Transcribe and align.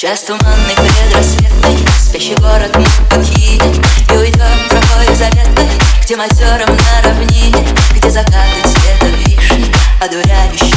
Час 0.00 0.20
туманный 0.22 0.76
предрассветный 0.76 1.76
Спящий 1.98 2.36
город 2.36 2.70
мы 2.76 2.84
покинем 3.10 3.82
И 4.12 4.16
уйдем 4.16 4.68
тропой 4.68 5.12
заветной 5.12 5.68
К 6.00 6.06
тем 6.06 6.20
на 6.68 7.02
равнине 7.02 7.66
Где 7.96 8.08
закаты 8.08 8.62
цвета 8.62 9.06
вишни 9.06 9.66
Одуряющий 10.00 10.67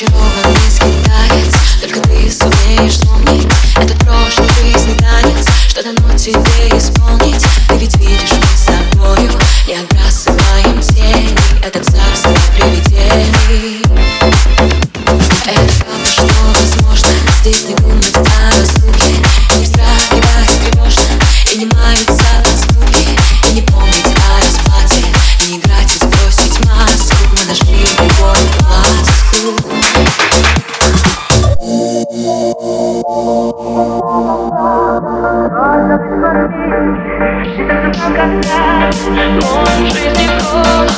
Очарованный 0.00 0.70
скиталец 0.70 1.54
Только 1.82 2.00
ты 2.08 2.30
сумеешь 2.30 2.92
вспомнить. 2.92 3.46
Этот 3.76 3.98
прошлый 3.98 4.48
жизни 4.62 4.94
танец 4.94 5.46
Что 5.68 5.82
дано 5.82 6.16
тебе 6.16 6.40
исполнить. 6.78 7.44
Ты 7.68 7.98
видишь 7.98 8.32
мы 8.32 8.46
с 8.56 8.64
тобою 8.64 9.30
Не 9.66 9.74
отбрасываем 9.74 10.80
тени 10.80 11.36
Это 11.62 11.84
царство 11.84 12.34
привидений. 12.56 13.82
Это 15.44 15.84
то, 15.84 16.10
что 16.10 16.26
возможно? 16.54 17.10
Здесь 17.42 17.64
не 17.68 17.74
думать 17.74 18.14
о 18.16 18.56
разлуке 18.56 19.16
Не 19.58 19.64
вздрагивать 19.64 20.60
тревожно 20.64 21.12
И 21.52 21.58
не 21.58 21.66
маяться 21.66 22.09
Он 35.90 35.98
жизни 39.86 40.28
прошлый 40.38 40.89